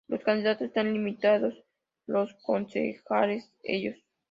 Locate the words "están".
0.69-0.91